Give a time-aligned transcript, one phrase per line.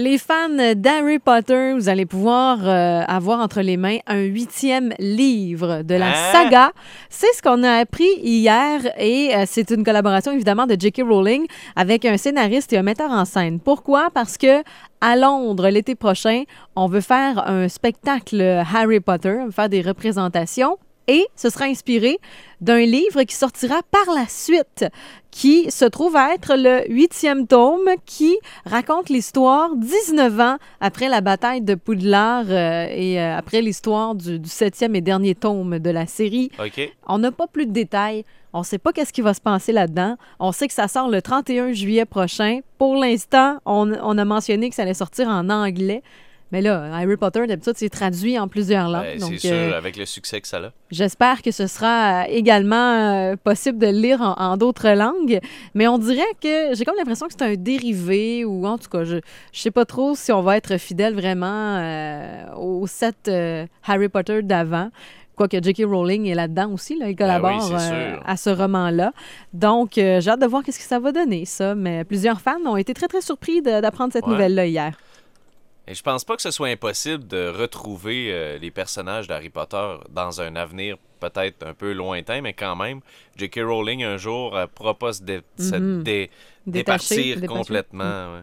[0.00, 5.82] Les fans d'Harry Potter, vous allez pouvoir euh, avoir entre les mains un huitième livre
[5.82, 6.32] de la Hein?
[6.32, 6.70] saga.
[7.10, 11.02] C'est ce qu'on a appris hier et euh, c'est une collaboration évidemment de J.K.
[11.02, 13.58] Rowling avec un scénariste et un metteur en scène.
[13.58, 14.10] Pourquoi?
[14.14, 14.62] Parce que
[15.00, 16.44] à Londres l'été prochain,
[16.76, 18.40] on veut faire un spectacle
[18.72, 20.76] Harry Potter, on veut faire des représentations
[21.08, 22.18] et ce sera inspiré
[22.60, 24.84] d'un livre qui sortira par la suite,
[25.30, 28.36] qui se trouve à être le huitième tome, qui
[28.66, 34.38] raconte l'histoire 19 ans après la bataille de Poudlard euh, et euh, après l'histoire du,
[34.38, 36.50] du septième et dernier tome de la série.
[37.06, 38.24] On n'a pas plus de détails.
[38.52, 40.16] On ne sait pas qu'est-ce qui va se passer là-dedans.
[40.40, 42.60] On sait que ça sort le 31 juillet prochain.
[42.78, 46.02] Pour l'instant, on, on a mentionné que ça allait sortir en anglais.
[46.50, 49.02] Mais là, Harry Potter, d'habitude, c'est traduit en plusieurs langues.
[49.04, 50.70] Ben, donc, c'est sûr, euh, avec le succès que ça a.
[50.90, 55.40] J'espère que ce sera euh, également euh, possible de le lire en, en d'autres langues,
[55.74, 59.04] mais on dirait que j'ai comme l'impression que c'est un dérivé ou en tout cas,
[59.04, 59.16] je
[59.52, 64.08] je sais pas trop si on va être fidèle vraiment euh, au set euh, Harry
[64.08, 64.88] Potter d'avant.
[65.36, 65.84] Quoique J.K.
[65.86, 67.72] Rowling est là-dedans aussi, là, il collabore
[68.26, 69.12] à ce roman-là.
[69.52, 71.76] Donc, j'ai hâte de voir qu'est-ce que ça va donner, ça.
[71.76, 74.32] Mais plusieurs fans ont été très, très surpris d'apprendre cette Ouais.
[74.32, 74.98] nouvelle-là hier.
[75.90, 79.94] Et je pense pas que ce soit impossible de retrouver euh, les personnages d'Harry Potter
[80.10, 83.00] dans un avenir peut-être un peu lointain, mais quand même,
[83.36, 83.60] J.K.
[83.64, 86.02] Rowling un jour euh, pourra pas se, dé- se Mhm.
[86.02, 86.30] dé-
[86.66, 87.58] Détaché, départir détaché.
[87.58, 88.34] complètement.
[88.34, 88.42] ouais.